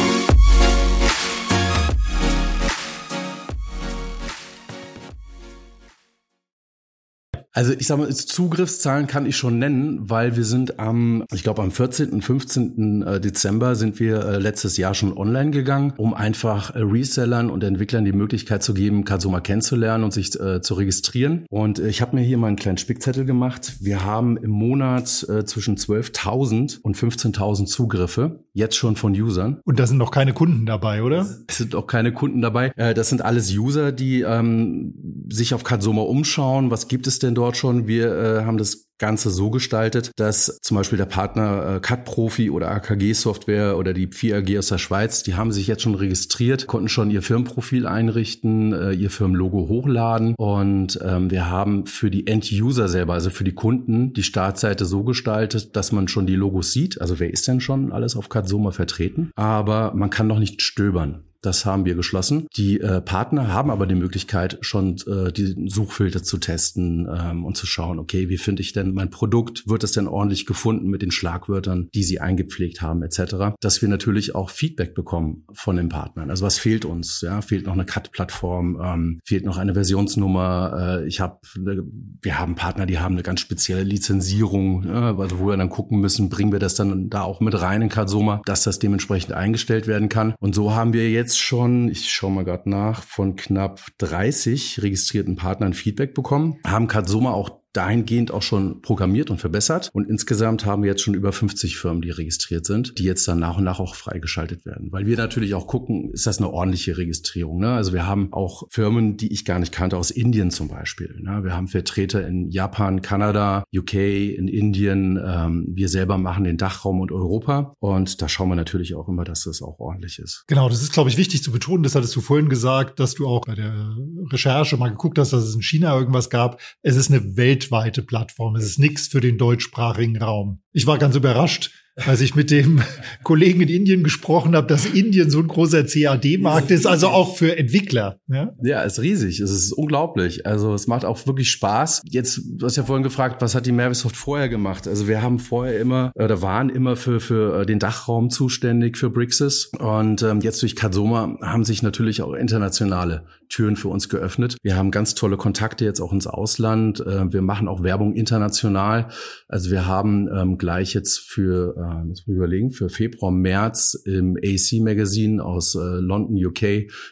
Also 7.52 7.73
ich 7.73 7.87
sage 7.87 8.02
mal, 8.02 8.14
Zugriffszahlen 8.14 9.08
kann 9.08 9.26
ich 9.26 9.37
schon 9.37 9.58
nennen, 9.58 10.08
weil 10.08 10.37
wir 10.37 10.44
sind 10.44 10.79
am, 10.79 11.25
ich 11.32 11.43
glaube 11.43 11.62
am 11.62 11.73
14., 11.73 12.11
und 12.11 12.23
15. 12.23 13.02
Äh, 13.02 13.20
Dezember 13.20 13.75
sind 13.75 13.99
wir 13.99 14.25
äh, 14.25 14.38
letztes 14.38 14.76
Jahr 14.76 14.94
schon 14.94 15.17
online 15.17 15.50
gegangen, 15.50 15.93
um 15.97 16.14
einfach 16.14 16.75
äh, 16.76 16.79
Resellern 16.79 17.50
und 17.50 17.64
Entwicklern 17.64 18.05
die 18.05 18.12
Möglichkeit 18.12 18.62
zu 18.62 18.73
geben, 18.73 19.05
Katsuma 19.05 19.41
kennenzulernen 19.41 20.05
und 20.05 20.12
sich 20.12 20.31
zu 20.31 20.75
registrieren. 20.75 21.44
Und 21.50 21.79
ich 21.81 22.00
habe 22.00 22.17
mir 22.17 22.23
hier 22.23 22.38
mal 22.38 22.49
einen 22.49 22.56
kleinen 22.56 22.79
Spickzettel 22.79 23.25
gemacht. 23.25 23.75
Wir 23.81 24.05
haben 24.05 24.37
im 24.37 24.50
Monat 24.50 25.08
zwischen 25.08 25.76
12.000 25.76 26.81
und 26.81 26.97
15.000 26.97 27.67
Zugriffe, 27.67 28.44
jetzt 28.52 28.76
schon 28.76 28.97
von 28.97 29.12
Usern. 29.12 29.61
Und 29.64 29.79
da 29.79 29.87
sind 29.87 29.99
noch 29.99 30.11
keine 30.11 30.32
Kunden 30.32 30.67
dabei, 30.67 31.02
oder? 31.02 31.26
Es 31.47 31.58
sind 31.58 31.75
auch 31.75 31.87
keine 31.87 32.12
Kunden 32.12 32.41
dabei. 32.41 32.73
Äh, 32.76 32.94
das 32.94 33.08
sind 33.08 33.23
alles 33.23 33.50
User, 33.56 33.93
die 33.93 34.23
ähm, 34.23 35.26
sich 35.31 35.55
auf 35.55 35.64
Katsuma 35.64 36.02
umschauen. 36.02 36.70
Was 36.70 36.88
gibt 36.88 37.06
es 37.06 37.19
denn 37.19 37.35
dort 37.35 37.56
schon. 37.56 37.87
Wir 37.87 38.12
äh, 38.17 38.44
haben 38.44 38.58
das 38.58 38.89
Ganze 39.00 39.31
so 39.31 39.50
gestaltet, 39.50 40.12
dass 40.17 40.58
zum 40.62 40.76
Beispiel 40.76 40.99
der 40.99 41.06
Partner 41.06 41.76
äh, 41.76 41.81
Cut 41.81 42.05
Profi 42.05 42.50
oder 42.50 42.70
AKG 42.70 43.14
Software 43.14 43.76
oder 43.76 43.93
die 43.93 44.06
4AG 44.06 44.58
aus 44.58 44.69
der 44.69 44.79
Schweiz, 44.79 45.25
die 45.25 45.35
haben 45.35 45.50
sich 45.50 45.67
jetzt 45.67 45.82
schon 45.82 45.97
registriert, 45.97 46.69
konnten 46.69 46.88
schon 46.88 47.11
ihr 47.11 47.23
Firmenprofil 47.23 47.87
einrichten, 47.87 48.73
äh, 48.73 48.93
ihr 48.93 49.11
Firmenlogo 49.11 49.69
hochladen 49.69 50.35
und 50.37 51.00
ähm, 51.02 51.31
wir 51.31 51.50
haben 51.50 51.87
für 51.87 52.11
die 52.11 52.26
End-User 52.26 52.88
selber, 52.88 53.14
also 53.14 53.31
für 53.31 53.44
die 53.44 53.55
Kunden, 53.55 54.12
die 54.12 54.23
Startseite 54.23 54.85
so 54.85 55.02
gestaltet, 55.02 55.75
dass 55.76 55.91
man 55.91 56.06
schon 56.06 56.26
die 56.26 56.37
Logos 56.37 56.73
sieht. 56.73 57.00
Also 57.00 57.19
wer 57.19 57.32
ist 57.32 57.49
denn 57.49 57.61
schon 57.61 57.93
alles 57.93 58.17
auf 58.17 58.29
Katsoma 58.29 58.70
vertreten? 58.70 59.31
Aber 59.35 59.93
man 59.94 60.11
kann 60.11 60.26
noch 60.26 60.38
nicht 60.38 60.62
stöbern. 60.62 61.25
Das 61.42 61.64
haben 61.64 61.84
wir 61.84 61.94
geschlossen. 61.94 62.46
Die 62.56 62.81
äh, 62.81 63.00
Partner 63.00 63.48
haben 63.52 63.70
aber 63.70 63.87
die 63.87 63.94
Möglichkeit, 63.94 64.58
schon 64.60 64.96
äh, 65.06 65.32
die 65.32 65.69
Suchfilter 65.69 66.22
zu 66.22 66.38
testen 66.38 67.08
ähm, 67.10 67.44
und 67.44 67.56
zu 67.56 67.66
schauen, 67.66 67.98
okay, 67.98 68.28
wie 68.28 68.38
finde 68.38 68.62
ich 68.62 68.72
denn 68.72 68.92
mein 68.92 69.10
Produkt? 69.10 69.66
Wird 69.66 69.84
es 69.84 69.92
denn 69.92 70.06
ordentlich 70.06 70.46
gefunden 70.46 70.88
mit 70.88 71.02
den 71.02 71.10
Schlagwörtern, 71.10 71.88
die 71.94 72.02
sie 72.02 72.20
eingepflegt 72.20 72.82
haben, 72.82 73.02
etc. 73.02 73.56
Dass 73.60 73.81
wir 73.81 73.88
natürlich 73.88 74.34
auch 74.34 74.50
Feedback 74.50 74.94
bekommen 74.94 75.44
von 75.52 75.76
den 75.76 75.88
Partnern. 75.88 76.31
Also 76.31 76.44
was 76.44 76.58
fehlt 76.58 76.84
uns? 76.84 77.20
Ja, 77.22 77.40
fehlt 77.40 77.66
noch 77.66 77.72
eine 77.72 77.87
Cut-Plattform, 77.87 78.81
ähm, 78.82 79.20
fehlt 79.25 79.44
noch 79.44 79.56
eine 79.56 79.75
Versionsnummer. 79.75 80.98
Äh, 81.00 81.08
ich 81.08 81.20
habe, 81.20 81.38
ne, 81.58 81.82
wir 82.22 82.38
haben 82.38 82.54
Partner, 82.54 82.87
die 82.87 82.98
haben 82.98 83.14
eine 83.14 83.22
ganz 83.22 83.40
spezielle 83.40 83.82
Lizenzierung, 83.82 84.84
ja, 84.84 85.16
also 85.16 85.38
wo 85.40 85.48
wir 85.48 85.56
dann 85.56 85.70
gucken 85.70 86.00
müssen, 86.00 86.28
bringen 86.28 86.52
wir 86.52 86.58
das 86.58 86.75
dann 86.75 87.08
da 87.08 87.22
auch 87.22 87.40
mit 87.40 87.60
rein 87.60 87.82
in 87.82 87.88
Katsoma, 87.88 88.42
dass 88.44 88.62
das 88.62 88.78
dementsprechend 88.78 89.32
eingestellt 89.32 89.87
werden 89.87 90.09
kann. 90.09 90.35
Und 90.38 90.54
so 90.54 90.75
haben 90.75 90.92
wir 90.92 91.11
jetzt 91.11 91.29
jetzt 91.30 91.38
schon, 91.38 91.88
ich 91.88 92.10
schaue 92.10 92.32
mal 92.32 92.44
gerade 92.44 92.68
nach, 92.68 93.04
von 93.04 93.37
knapp 93.37 93.80
30 93.99 94.82
registrierten 94.82 95.37
Partnern 95.37 95.75
Feedback 95.75 96.12
bekommen, 96.12 96.58
haben 96.66 96.88
Katsuma 96.88 97.30
auch 97.30 97.60
dahingehend 97.72 98.32
auch 98.32 98.42
schon 98.42 98.82
programmiert 98.82 99.30
und 99.30 99.38
verbessert. 99.38 99.90
Und 99.92 100.08
insgesamt 100.08 100.66
haben 100.66 100.82
wir 100.82 100.90
jetzt 100.90 101.02
schon 101.02 101.14
über 101.14 101.32
50 101.32 101.76
Firmen, 101.76 102.02
die 102.02 102.10
registriert 102.10 102.66
sind, 102.66 102.98
die 102.98 103.04
jetzt 103.04 103.26
dann 103.28 103.38
nach 103.38 103.58
und 103.58 103.64
nach 103.64 103.80
auch 103.80 103.94
freigeschaltet 103.94 104.64
werden. 104.66 104.90
Weil 104.90 105.06
wir 105.06 105.16
natürlich 105.16 105.54
auch 105.54 105.66
gucken, 105.66 106.10
ist 106.10 106.26
das 106.26 106.38
eine 106.38 106.50
ordentliche 106.50 106.96
Registrierung? 106.96 107.60
Ne? 107.60 107.72
Also 107.72 107.92
wir 107.92 108.06
haben 108.06 108.32
auch 108.32 108.64
Firmen, 108.70 109.16
die 109.16 109.32
ich 109.32 109.44
gar 109.44 109.58
nicht 109.58 109.72
kannte, 109.72 109.96
aus 109.96 110.10
Indien 110.10 110.50
zum 110.50 110.68
Beispiel. 110.68 111.16
Ne? 111.20 111.44
Wir 111.44 111.54
haben 111.54 111.68
Vertreter 111.68 112.26
in 112.26 112.50
Japan, 112.50 113.02
Kanada, 113.02 113.64
UK, 113.74 113.94
in 113.94 114.48
Indien. 114.48 115.18
Ähm, 115.24 115.66
wir 115.70 115.88
selber 115.88 116.18
machen 116.18 116.44
den 116.44 116.56
Dachraum 116.56 117.00
und 117.00 117.12
Europa. 117.12 117.74
Und 117.78 118.20
da 118.20 118.28
schauen 118.28 118.48
wir 118.48 118.56
natürlich 118.56 118.94
auch 118.94 119.08
immer, 119.08 119.24
dass 119.24 119.44
das 119.44 119.62
auch 119.62 119.78
ordentlich 119.78 120.18
ist. 120.18 120.44
Genau, 120.46 120.68
das 120.68 120.82
ist, 120.82 120.92
glaube 120.92 121.10
ich, 121.10 121.16
wichtig 121.16 121.42
zu 121.42 121.52
betonen. 121.52 121.82
Das 121.82 121.94
hattest 121.94 122.14
du 122.16 122.20
vorhin 122.20 122.48
gesagt, 122.48 122.98
dass 123.00 123.14
du 123.14 123.26
auch 123.26 123.42
bei 123.46 123.54
der 123.54 123.96
Recherche 124.30 124.76
mal 124.76 124.90
geguckt 124.90 125.18
hast, 125.18 125.32
dass 125.32 125.44
es 125.44 125.54
in 125.54 125.62
China 125.62 125.96
irgendwas 125.96 126.30
gab. 126.30 126.60
Es 126.82 126.96
ist 126.96 127.10
eine 127.10 127.36
Welt 127.36 127.60
weltweite 127.61 128.02
Plattform. 128.02 128.57
Es 128.57 128.64
ist 128.64 128.79
nichts 128.79 129.09
für 129.09 129.21
den 129.21 129.37
deutschsprachigen 129.37 130.17
Raum. 130.17 130.62
Ich 130.73 130.87
war 130.87 130.99
ganz 130.99 131.14
überrascht, 131.14 131.71
als 132.07 132.21
ich 132.21 132.35
mit 132.35 132.50
dem 132.50 132.83
Kollegen 133.23 133.61
in 133.61 133.69
Indien 133.69 134.02
gesprochen 134.02 134.57
habe, 134.57 134.66
dass 134.66 134.87
Indien 134.87 135.30
so 135.30 135.38
ein 135.40 135.49
großer 135.49 135.85
CAD-Markt 135.85 136.71
ist, 136.71 136.87
also 136.87 137.09
auch 137.09 137.37
für 137.37 137.57
Entwickler. 137.57 138.19
Ja? 138.28 138.52
ja, 138.62 138.83
ist 138.83 139.00
riesig. 139.00 139.40
Es 139.40 139.50
ist 139.50 139.73
unglaublich. 139.73 140.47
Also 140.47 140.75
es 140.75 140.87
macht 140.87 141.04
auch 141.04 141.26
wirklich 141.26 141.50
Spaß. 141.50 142.02
Jetzt, 142.04 142.40
du 142.45 142.66
hast 142.66 142.76
ja 142.76 142.85
vorhin 142.85 143.02
gefragt, 143.02 143.42
was 143.42 143.54
hat 143.54 143.66
die 143.66 143.73
Mervisoft 143.73 144.16
vorher 144.16 144.49
gemacht? 144.49 144.87
Also 144.87 145.09
wir 145.09 145.23
haben 145.23 145.38
vorher 145.38 145.78
immer 145.78 146.12
oder 146.14 146.42
waren 146.42 146.71
immer 146.71 146.97
für, 146.97 147.21
für 147.21 147.61
äh, 147.61 147.66
den 147.66 147.78
Dachraum 147.78 148.30
zuständig 148.30 148.97
für 148.97 149.11
Brixis. 149.11 149.71
Und 149.78 150.23
ähm, 150.23 150.40
jetzt 150.40 150.62
durch 150.62 150.76
Katsoma 150.76 151.37
haben 151.42 151.64
sich 151.64 151.83
natürlich 151.83 152.23
auch 152.23 152.35
internationale 152.35 153.25
Türen 153.49 153.76
für 153.76 153.88
uns 153.88 154.09
geöffnet. 154.09 154.57
Wir 154.62 154.76
haben 154.76 154.90
ganz 154.90 155.14
tolle 155.14 155.37
Kontakte 155.37 155.85
jetzt 155.85 156.00
auch 156.00 156.12
ins 156.12 156.26
Ausland. 156.26 157.00
Äh, 157.00 157.33
wir 157.33 157.42
machen 157.42 157.69
auch 157.69 157.83
Werbung 157.83 158.14
international. 158.14 159.09
Also 159.49 159.71
wir 159.71 159.87
haben 159.87 160.28
ähm, 160.33 160.57
gleich 160.57 160.95
jetzt 160.95 161.19
für 161.19 161.75
äh, 161.90 162.09
jetzt 162.09 162.26
muss 162.26 162.28
ich 162.28 162.37
überlegen, 162.37 162.70
für 162.70 162.88
Februar, 162.88 163.32
März 163.32 164.00
im 164.04 164.37
AC 164.37 164.80
Magazine 164.80 165.44
aus 165.44 165.75
äh, 165.75 165.78
London, 165.78 166.37
UK, 166.37 166.62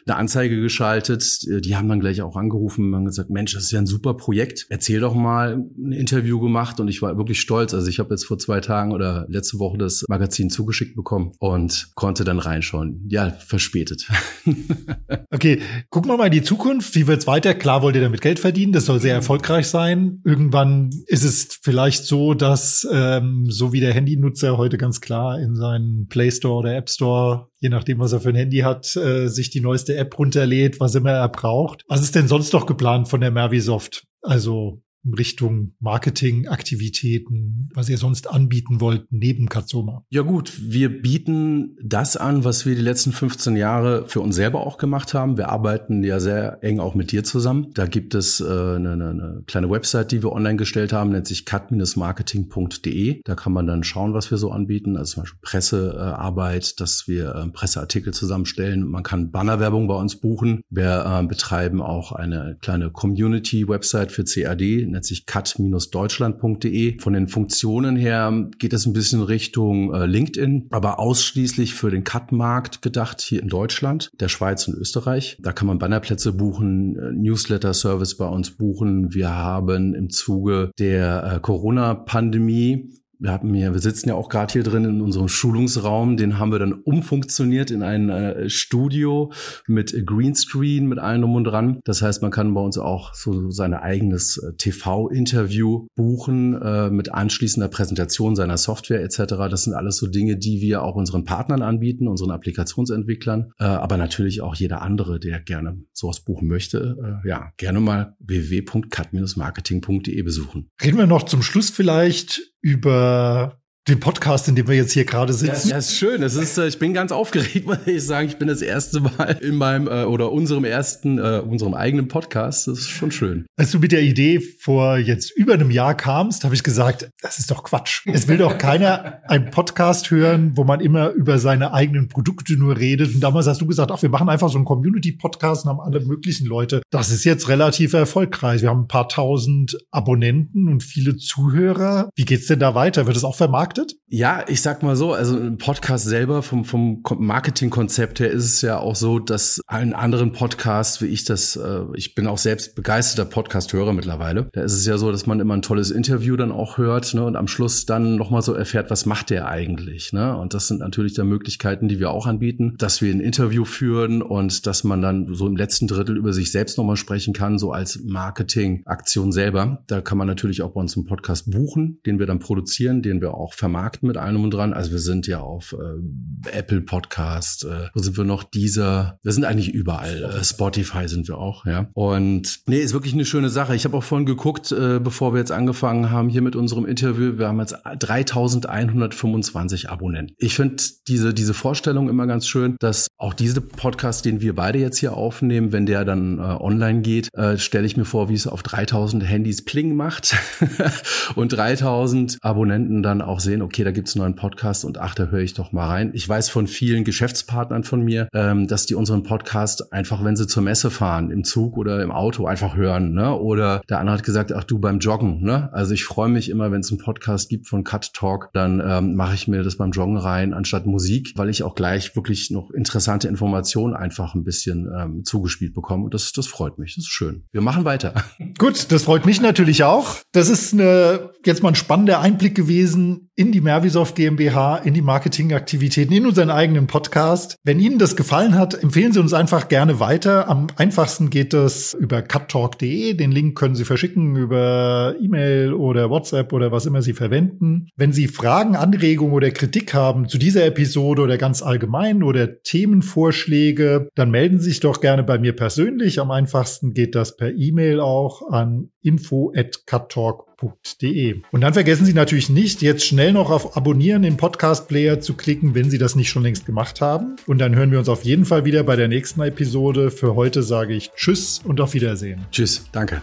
eine 0.05 0.15
Anzeige 0.15 0.61
geschaltet. 0.61 1.23
Äh, 1.49 1.61
die 1.61 1.75
haben 1.75 1.89
dann 1.89 1.99
gleich 1.99 2.21
auch 2.21 2.35
angerufen 2.35 2.93
und 2.93 3.05
gesagt, 3.05 3.29
Mensch, 3.29 3.53
das 3.53 3.63
ist 3.63 3.71
ja 3.71 3.79
ein 3.79 3.85
super 3.85 4.13
Projekt. 4.13 4.67
Erzähl 4.69 4.99
doch 4.99 5.15
mal 5.15 5.65
ein 5.77 5.91
Interview 5.91 6.39
gemacht 6.39 6.79
und 6.79 6.87
ich 6.87 7.01
war 7.01 7.17
wirklich 7.17 7.39
stolz. 7.39 7.73
Also 7.73 7.87
ich 7.87 7.99
habe 7.99 8.11
jetzt 8.11 8.25
vor 8.25 8.37
zwei 8.37 8.59
Tagen 8.61 8.91
oder 8.91 9.25
letzte 9.29 9.59
Woche 9.59 9.77
das 9.77 10.05
Magazin 10.07 10.49
zugeschickt 10.49 10.95
bekommen 10.95 11.31
und 11.39 11.91
konnte 11.95 12.23
dann 12.23 12.39
reinschauen. 12.39 13.05
Ja, 13.09 13.31
verspätet. 13.31 14.07
okay, 15.31 15.61
gucken 15.89 16.11
wir 16.11 16.17
mal 16.17 16.27
in 16.27 16.33
die 16.33 16.43
Zukunft. 16.43 16.95
Wie 16.95 17.07
wird's 17.07 17.27
weiter? 17.27 17.53
Klar 17.53 17.81
wollt 17.81 17.95
ihr 17.95 18.01
damit 18.01 18.21
Geld 18.21 18.39
verdienen. 18.39 18.73
Das 18.73 18.85
soll 18.85 18.99
sehr 18.99 19.13
erfolgreich 19.13 19.67
sein. 19.67 20.21
Irgendwann 20.23 20.89
ist 21.07 21.23
es 21.23 21.59
vielleicht 21.61 22.05
so, 22.05 22.33
dass 22.33 22.87
ähm, 22.91 23.45
so 23.49 23.73
wie 23.73 23.79
der 23.79 23.93
Handynutzer 23.93 24.57
heute 24.57 24.68
ganz 24.77 25.01
klar 25.01 25.39
in 25.39 25.55
seinen 25.55 26.07
Play 26.07 26.31
Store 26.31 26.55
oder 26.55 26.75
App 26.75 26.89
Store 26.89 27.49
je 27.59 27.69
nachdem, 27.69 27.99
was 27.99 28.13
er 28.13 28.21
für 28.21 28.29
ein 28.29 28.35
Handy 28.35 28.59
hat, 28.59 28.95
äh, 28.95 29.27
sich 29.27 29.49
die 29.49 29.61
neueste 29.61 29.95
App 29.95 30.17
runterlädt, 30.17 30.79
was 30.79 30.95
immer 30.95 31.11
er 31.11 31.29
braucht. 31.29 31.83
Was 31.87 32.01
ist 32.01 32.15
denn 32.15 32.27
sonst 32.27 32.53
noch 32.53 32.65
geplant 32.65 33.07
von 33.07 33.21
der 33.21 33.31
Mervisoft? 33.31 34.07
Also 34.21 34.81
Richtung 35.05 35.73
Marketingaktivitäten, 35.79 37.69
was 37.73 37.89
ihr 37.89 37.97
sonst 37.97 38.29
anbieten 38.29 38.81
wollt 38.81 39.05
neben 39.11 39.47
Katsoma? 39.47 40.03
Ja 40.09 40.21
gut, 40.21 40.59
wir 40.61 41.01
bieten 41.01 41.77
das 41.81 42.17
an, 42.17 42.43
was 42.43 42.65
wir 42.65 42.75
die 42.75 42.81
letzten 42.81 43.11
15 43.11 43.55
Jahre 43.55 44.05
für 44.07 44.21
uns 44.21 44.35
selber 44.35 44.65
auch 44.65 44.77
gemacht 44.77 45.13
haben. 45.13 45.37
Wir 45.37 45.49
arbeiten 45.49 46.03
ja 46.03 46.19
sehr 46.19 46.63
eng 46.63 46.79
auch 46.79 46.95
mit 46.95 47.11
dir 47.11 47.23
zusammen. 47.23 47.67
Da 47.73 47.85
gibt 47.85 48.13
es 48.13 48.41
äh, 48.41 48.45
eine, 48.45 48.91
eine 48.91 49.43
kleine 49.47 49.69
Website, 49.69 50.11
die 50.11 50.21
wir 50.23 50.31
online 50.31 50.57
gestellt 50.57 50.93
haben, 50.93 51.11
nennt 51.11 51.27
sich 51.27 51.45
cut-marketing.de. 51.45 53.21
Da 53.23 53.35
kann 53.35 53.53
man 53.53 53.67
dann 53.67 53.83
schauen, 53.83 54.13
was 54.13 54.31
wir 54.31 54.37
so 54.37 54.51
anbieten. 54.51 54.97
Also 54.97 55.13
zum 55.13 55.23
Beispiel 55.23 55.39
Pressearbeit, 55.41 56.79
dass 56.79 57.07
wir 57.07 57.35
äh, 57.35 57.47
Presseartikel 57.49 58.13
zusammenstellen. 58.13 58.83
Man 58.87 59.03
kann 59.03 59.31
Bannerwerbung 59.31 59.87
bei 59.87 59.95
uns 59.95 60.17
buchen. 60.17 60.61
Wir 60.69 61.05
äh, 61.05 61.25
betreiben 61.25 61.81
auch 61.81 62.11
eine 62.11 62.57
kleine 62.61 62.91
Community-Website 62.91 64.11
für 64.11 64.23
CAD 64.23 64.88
nennt 64.91 65.05
sich 65.05 65.25
cut-deutschland.de. 65.25 66.99
Von 66.99 67.13
den 67.13 67.27
Funktionen 67.27 67.95
her 67.95 68.49
geht 68.57 68.73
es 68.73 68.85
ein 68.85 68.93
bisschen 68.93 69.21
Richtung 69.21 69.93
äh, 69.93 70.05
LinkedIn, 70.05 70.67
aber 70.71 70.99
ausschließlich 70.99 71.73
für 71.73 71.91
den 71.91 72.03
Cut-Markt 72.03 72.81
gedacht 72.81 73.21
hier 73.21 73.41
in 73.41 73.49
Deutschland, 73.49 74.11
der 74.19 74.29
Schweiz 74.29 74.67
und 74.67 74.75
Österreich. 74.75 75.37
Da 75.41 75.51
kann 75.51 75.67
man 75.67 75.79
Bannerplätze 75.79 76.33
buchen, 76.33 76.97
äh, 76.97 77.11
Newsletter-Service 77.11 78.17
bei 78.17 78.27
uns 78.27 78.51
buchen. 78.51 79.13
Wir 79.13 79.35
haben 79.35 79.95
im 79.95 80.09
Zuge 80.09 80.71
der 80.79 81.33
äh, 81.35 81.39
Corona-Pandemie 81.39 82.98
wir 83.19 83.31
hatten 83.31 83.53
hier, 83.53 83.73
wir 83.73 83.81
sitzen 83.81 84.09
ja 84.09 84.15
auch 84.15 84.29
gerade 84.29 84.53
hier 84.53 84.63
drin 84.63 84.85
in 84.85 85.01
unserem 85.01 85.27
Schulungsraum, 85.27 86.15
den 86.15 86.39
haben 86.39 86.53
wir 86.53 86.59
dann 86.59 86.73
umfunktioniert 86.73 87.69
in 87.69 87.83
ein 87.83 88.09
äh, 88.09 88.49
Studio 88.49 89.31
mit 89.67 90.05
Greenscreen, 90.05 90.87
mit 90.87 90.99
allem 90.99 91.21
drum 91.21 91.35
und 91.35 91.43
dran. 91.43 91.81
Das 91.83 92.01
heißt, 92.01 92.21
man 92.21 92.31
kann 92.31 92.53
bei 92.53 92.61
uns 92.61 92.77
auch 92.77 93.13
so 93.13 93.51
sein 93.51 93.73
eigenes 93.73 94.37
äh, 94.37 94.53
TV-Interview 94.53 95.87
buchen 95.95 96.59
äh, 96.61 96.89
mit 96.89 97.13
anschließender 97.13 97.67
Präsentation 97.67 98.37
seiner 98.37 98.57
Software 98.57 99.03
etc. 99.03 99.35
Das 99.49 99.65
sind 99.65 99.73
alles 99.73 99.97
so 99.97 100.07
Dinge, 100.07 100.37
die 100.37 100.61
wir 100.61 100.83
auch 100.83 100.95
unseren 100.95 101.25
Partnern 101.25 101.61
anbieten, 101.61 102.07
unseren 102.07 102.31
Applikationsentwicklern, 102.31 103.51
äh, 103.59 103.65
aber 103.65 103.97
natürlich 103.97 104.41
auch 104.41 104.55
jeder 104.55 104.81
andere, 104.81 105.19
der 105.19 105.41
gerne 105.41 105.83
sowas 105.91 106.21
buchen 106.21 106.47
möchte, 106.47 107.21
äh, 107.25 107.27
ja, 107.27 107.51
gerne 107.57 107.81
mal 107.81 108.15
www.cut-marketing.de 108.19 110.21
besuchen. 110.21 110.69
Reden 110.81 110.97
wir 110.97 111.07
noch 111.07 111.23
zum 111.23 111.41
Schluss 111.41 111.69
vielleicht 111.69 112.53
über 112.61 113.08
uh 113.09 113.49
den 113.89 113.99
Podcast, 113.99 114.47
in 114.47 114.55
dem 114.55 114.67
wir 114.67 114.75
jetzt 114.75 114.93
hier 114.93 115.05
gerade 115.05 115.33
sitzen. 115.33 115.69
Ja, 115.69 115.75
das 115.75 115.89
ist 115.89 115.97
schön. 115.97 116.21
Das 116.21 116.35
ist, 116.35 116.57
äh, 116.57 116.67
ich 116.67 116.79
bin 116.79 116.93
ganz 116.93 117.11
aufgeregt, 117.11 117.65
muss 117.65 117.79
ich 117.85 118.03
sagen. 118.03 118.27
Ich 118.27 118.37
bin 118.37 118.47
das 118.47 118.61
erste 118.61 119.01
Mal 119.01 119.37
in 119.41 119.55
meinem 119.55 119.87
äh, 119.87 120.03
oder 120.03 120.31
unserem 120.31 120.63
ersten, 120.63 121.17
äh, 121.17 121.41
unserem 121.45 121.73
eigenen 121.73 122.07
Podcast. 122.07 122.67
Das 122.67 122.79
ist 122.79 122.89
schon 122.89 123.11
schön. 123.11 123.45
Als 123.57 123.71
du 123.71 123.79
mit 123.79 123.91
der 123.91 124.01
Idee 124.01 124.39
vor 124.39 124.97
jetzt 124.97 125.35
über 125.35 125.53
einem 125.53 125.71
Jahr 125.71 125.95
kamst, 125.95 126.43
habe 126.43 126.55
ich 126.55 126.63
gesagt, 126.63 127.09
das 127.21 127.39
ist 127.39 127.51
doch 127.51 127.63
Quatsch. 127.63 128.05
Es 128.05 128.27
will 128.27 128.37
doch 128.37 128.57
keiner 128.57 129.21
einen 129.27 129.49
Podcast 129.49 130.11
hören, 130.11 130.53
wo 130.55 130.63
man 130.63 130.79
immer 130.79 131.09
über 131.09 131.39
seine 131.39 131.73
eigenen 131.73 132.07
Produkte 132.07 132.53
nur 132.53 132.77
redet. 132.77 133.13
Und 133.15 133.21
damals 133.21 133.47
hast 133.47 133.61
du 133.61 133.65
gesagt, 133.65 133.91
ach, 133.91 134.01
wir 134.01 134.09
machen 134.09 134.29
einfach 134.29 134.49
so 134.49 134.57
einen 134.57 134.65
Community-Podcast 134.65 135.65
und 135.65 135.71
haben 135.71 135.79
alle 135.79 135.99
möglichen 136.01 136.45
Leute. 136.45 136.81
Das 136.91 137.09
ist 137.11 137.23
jetzt 137.23 137.49
relativ 137.49 137.93
erfolgreich. 137.93 138.61
Wir 138.61 138.69
haben 138.69 138.81
ein 138.81 138.87
paar 138.87 139.09
tausend 139.09 139.77
Abonnenten 139.91 140.67
und 140.67 140.83
viele 140.83 141.15
Zuhörer. 141.15 142.09
Wie 142.15 142.25
geht's 142.25 142.47
denn 142.47 142.59
da 142.59 142.75
weiter? 142.75 143.07
Wird 143.07 143.17
es 143.17 143.23
auch 143.23 143.35
vermarktet? 143.35 143.78
Vermarktet? 143.79 143.99
Ja, 144.07 144.43
ich 144.47 144.61
sag 144.61 144.81
mal 144.81 144.95
so, 144.95 145.13
also 145.13 145.37
ein 145.37 145.57
Podcast 145.57 146.05
selber 146.05 146.41
vom, 146.41 146.65
vom 146.65 147.03
Marketingkonzept 147.17 148.19
her 148.19 148.31
ist 148.31 148.45
es 148.45 148.61
ja 148.61 148.79
auch 148.79 148.95
so, 148.95 149.19
dass 149.19 149.61
allen 149.67 149.93
anderen 149.93 150.31
Podcasts, 150.31 151.01
wie 151.01 151.07
ich 151.07 151.25
das, 151.25 151.55
äh, 151.55 151.81
ich 151.95 152.15
bin 152.15 152.27
auch 152.27 152.37
selbst 152.37 152.75
begeisterter 152.75 153.29
Podcast-Hörer 153.29 153.93
mittlerweile. 153.93 154.49
Da 154.53 154.61
ist 154.61 154.73
es 154.73 154.85
ja 154.85 154.97
so, 154.97 155.11
dass 155.11 155.27
man 155.27 155.39
immer 155.39 155.55
ein 155.55 155.61
tolles 155.61 155.91
Interview 155.91 156.35
dann 156.37 156.51
auch 156.51 156.77
hört 156.77 157.13
ne, 157.13 157.23
und 157.23 157.35
am 157.35 157.47
Schluss 157.47 157.85
dann 157.85 158.15
nochmal 158.15 158.41
so 158.41 158.53
erfährt, 158.53 158.89
was 158.89 159.05
macht 159.05 159.29
der 159.29 159.47
eigentlich. 159.47 160.11
Ne? 160.11 160.35
Und 160.35 160.53
das 160.53 160.67
sind 160.67 160.79
natürlich 160.79 161.13
dann 161.13 161.27
Möglichkeiten, 161.27 161.87
die 161.87 161.99
wir 161.99 162.09
auch 162.09 162.25
anbieten, 162.25 162.75
dass 162.79 163.01
wir 163.01 163.13
ein 163.13 163.19
Interview 163.19 163.63
führen 163.63 164.21
und 164.23 164.65
dass 164.65 164.83
man 164.83 165.01
dann 165.01 165.33
so 165.35 165.45
im 165.45 165.55
letzten 165.55 165.87
Drittel 165.87 166.17
über 166.17 166.33
sich 166.33 166.51
selbst 166.51 166.77
nochmal 166.77 166.97
sprechen 166.97 167.33
kann, 167.33 167.59
so 167.59 167.71
als 167.71 167.99
Marketingaktion 168.03 169.31
selber. 169.31 169.83
Da 169.87 170.01
kann 170.01 170.17
man 170.17 170.27
natürlich 170.27 170.63
auch 170.63 170.71
bei 170.71 170.81
uns 170.81 170.97
einen 170.97 171.05
Podcast 171.05 171.51
buchen, 171.51 171.99
den 172.07 172.17
wir 172.17 172.25
dann 172.25 172.39
produzieren, 172.39 173.03
den 173.03 173.21
wir 173.21 173.35
auch 173.35 173.53
vermarkten 173.59 174.07
mit 174.07 174.17
allem 174.17 174.43
und 174.43 174.51
dran. 174.51 174.73
Also 174.73 174.91
wir 174.91 174.99
sind 174.99 175.27
ja 175.27 175.41
auf 175.41 175.73
äh, 175.73 176.57
Apple 176.57 176.81
Podcast, 176.81 177.65
äh, 177.65 177.89
wo 177.93 178.01
sind 178.01 178.17
wir 178.17 178.23
noch? 178.23 178.43
Dieser, 178.43 179.19
wir 179.21 179.31
sind 179.31 179.43
eigentlich 179.43 179.69
überall. 179.69 180.23
Äh, 180.23 180.43
Spotify 180.43 181.07
sind 181.07 181.27
wir 181.27 181.37
auch, 181.37 181.65
ja. 181.65 181.87
Und 181.93 182.61
nee, 182.67 182.79
ist 182.79 182.93
wirklich 182.93 183.13
eine 183.13 183.25
schöne 183.25 183.49
Sache. 183.49 183.75
Ich 183.75 183.85
habe 183.85 183.97
auch 183.97 184.03
vorhin 184.03 184.25
geguckt, 184.25 184.71
äh, 184.71 184.99
bevor 184.99 185.33
wir 185.33 185.39
jetzt 185.39 185.51
angefangen 185.51 186.09
haben 186.09 186.29
hier 186.29 186.41
mit 186.41 186.55
unserem 186.55 186.85
Interview. 186.85 187.37
Wir 187.37 187.49
haben 187.49 187.59
jetzt 187.59 187.75
3125 187.99 189.89
Abonnenten. 189.89 190.33
Ich 190.37 190.55
finde 190.55 190.81
diese, 191.07 191.33
diese 191.33 191.53
Vorstellung 191.53 192.09
immer 192.09 192.25
ganz 192.27 192.47
schön, 192.47 192.77
dass 192.79 193.07
auch 193.17 193.33
diese 193.33 193.59
Podcast, 193.59 194.23
den 194.23 194.39
wir 194.41 194.55
beide 194.55 194.79
jetzt 194.79 194.97
hier 194.97 195.13
aufnehmen, 195.13 195.73
wenn 195.73 195.85
der 195.85 196.05
dann 196.05 196.39
äh, 196.39 196.41
online 196.41 197.01
geht, 197.01 197.27
äh, 197.33 197.57
stelle 197.57 197.85
ich 197.85 197.97
mir 197.97 198.05
vor, 198.05 198.29
wie 198.29 198.35
es 198.35 198.47
auf 198.47 198.63
3000 198.63 199.23
Handys 199.23 199.65
Pling 199.65 199.95
macht 199.95 200.37
und 201.35 201.51
3000 201.51 202.37
Abonnenten 202.41 203.03
dann 203.03 203.21
auch 203.21 203.41
sehen, 203.49 203.61
okay, 203.63 203.83
da 203.83 203.91
gibt's 203.91 204.15
einen 204.15 204.23
neuen 204.23 204.35
Podcast 204.35 204.85
und 204.85 204.99
ach, 204.99 205.15
da 205.15 205.25
höre 205.25 205.39
ich 205.41 205.55
doch 205.55 205.71
mal 205.71 205.87
rein. 205.87 206.11
Ich 206.13 206.27
weiß 206.29 206.49
von 206.49 206.67
vielen 206.67 207.03
Geschäftspartnern 207.03 207.83
von 207.83 208.01
mir, 208.01 208.29
ähm, 208.33 208.67
dass 208.67 208.85
die 208.85 208.95
unseren 208.95 209.23
Podcast 209.23 209.91
einfach, 209.91 210.23
wenn 210.23 210.35
sie 210.35 210.45
zur 210.45 210.61
Messe 210.61 210.91
fahren, 210.91 211.31
im 211.31 211.43
Zug 211.43 211.77
oder 211.77 212.01
im 212.03 212.11
Auto 212.11 212.45
einfach 212.45 212.75
hören. 212.75 213.13
Ne? 213.13 213.33
Oder 213.35 213.81
der 213.89 213.99
andere 213.99 214.17
hat 214.17 214.23
gesagt, 214.23 214.53
ach 214.53 214.63
du 214.63 214.77
beim 214.77 214.99
Joggen. 214.99 215.41
Ne? 215.41 215.69
Also 215.73 215.93
ich 215.93 216.03
freue 216.03 216.29
mich 216.29 216.49
immer, 216.49 216.71
wenn 216.71 216.81
es 216.81 216.91
einen 216.91 216.99
Podcast 216.99 217.49
gibt 217.49 217.67
von 217.67 217.83
Cut 217.83 218.13
Talk, 218.13 218.49
dann 218.53 218.81
ähm, 218.85 219.15
mache 219.15 219.33
ich 219.33 219.47
mir 219.47 219.63
das 219.63 219.77
beim 219.77 219.91
Joggen 219.91 220.17
rein, 220.17 220.53
anstatt 220.53 220.85
Musik, 220.85 221.33
weil 221.35 221.49
ich 221.49 221.63
auch 221.63 221.73
gleich 221.73 222.15
wirklich 222.15 222.51
noch 222.51 222.69
interessante 222.69 223.27
Informationen 223.27 223.95
einfach 223.95 224.35
ein 224.35 224.43
bisschen 224.43 224.87
ähm, 224.95 225.23
zugespielt 225.23 225.73
bekomme. 225.73 226.05
Und 226.05 226.13
das, 226.13 226.31
das 226.33 226.45
freut 226.45 226.77
mich. 226.77 226.95
Das 226.95 227.05
ist 227.05 227.11
schön. 227.11 227.45
Wir 227.51 227.61
machen 227.61 227.83
weiter. 227.83 228.13
Gut, 228.59 228.91
das 228.91 229.03
freut 229.03 229.25
mich 229.25 229.41
natürlich 229.41 229.83
auch. 229.83 230.17
Das 230.33 230.49
ist 230.49 230.73
eine, 230.73 231.31
jetzt 231.45 231.63
mal 231.63 231.69
ein 231.69 231.75
spannender 231.75 232.19
Einblick 232.19 232.53
gewesen 232.53 233.28
in 233.39 233.53
die 233.53 233.61
Mervisoft 233.61 234.15
GmbH, 234.15 234.75
in 234.79 234.93
die 234.93 235.01
Marketingaktivitäten, 235.01 236.13
in 236.13 236.25
unseren 236.25 236.49
eigenen 236.49 236.87
Podcast. 236.87 237.55
Wenn 237.63 237.79
Ihnen 237.79 237.97
das 237.97 238.17
gefallen 238.17 238.53
hat, 238.55 238.83
empfehlen 238.83 239.13
Sie 239.13 239.21
uns 239.21 239.33
einfach 239.33 239.69
gerne 239.69 240.01
weiter. 240.01 240.49
Am 240.49 240.67
einfachsten 240.75 241.29
geht 241.29 241.53
das 241.53 241.93
über 241.93 242.21
cuttalk.de. 242.21 243.13
Den 243.13 243.31
Link 243.31 243.57
können 243.57 243.75
Sie 243.75 243.85
verschicken 243.85 244.35
über 244.35 245.15
E-Mail 245.21 245.71
oder 245.71 246.09
WhatsApp 246.09 246.51
oder 246.51 246.73
was 246.73 246.85
immer 246.85 247.01
Sie 247.01 247.13
verwenden. 247.13 247.87
Wenn 247.95 248.11
Sie 248.11 248.27
Fragen, 248.27 248.75
Anregungen 248.75 249.33
oder 249.33 249.51
Kritik 249.51 249.93
haben 249.93 250.27
zu 250.27 250.37
dieser 250.37 250.65
Episode 250.65 251.21
oder 251.21 251.37
ganz 251.37 251.61
allgemein 251.61 252.23
oder 252.23 252.61
Themenvorschläge, 252.61 254.09
dann 254.15 254.31
melden 254.31 254.59
Sie 254.59 254.67
sich 254.71 254.81
doch 254.81 254.99
gerne 254.99 255.23
bei 255.23 255.37
mir 255.37 255.55
persönlich. 255.55 256.19
Am 256.19 256.31
einfachsten 256.31 256.93
geht 256.93 257.15
das 257.15 257.37
per 257.37 257.53
E-Mail 257.53 258.01
auch 258.01 258.49
an 258.51 258.89
info 259.01 259.53
at 259.55 259.85
cuttalk 259.85 260.49
podcast.de. 260.59 261.41
Und 261.51 261.61
dann 261.61 261.73
vergessen 261.73 262.05
Sie 262.05 262.13
natürlich 262.13 262.49
nicht, 262.49 262.81
jetzt 262.81 263.05
schnell 263.05 263.33
noch 263.33 263.49
auf 263.49 263.77
Abonnieren 263.77 264.23
im 264.23 264.37
Podcast-Player 264.37 265.19
zu 265.19 265.35
klicken, 265.35 265.75
wenn 265.75 265.89
Sie 265.89 265.97
das 265.97 266.15
nicht 266.15 266.29
schon 266.29 266.43
längst 266.43 266.65
gemacht 266.65 267.01
haben. 267.01 267.37
Und 267.47 267.59
dann 267.59 267.75
hören 267.75 267.91
wir 267.91 267.99
uns 267.99 268.09
auf 268.09 268.23
jeden 268.23 268.45
Fall 268.45 268.65
wieder 268.65 268.83
bei 268.83 268.95
der 268.95 269.07
nächsten 269.07 269.41
Episode. 269.41 270.11
Für 270.11 270.35
heute 270.35 270.63
sage 270.63 270.93
ich 270.93 271.11
Tschüss 271.15 271.61
und 271.63 271.81
auf 271.81 271.93
Wiedersehen. 271.93 272.45
Tschüss, 272.51 272.85
danke. 272.91 273.21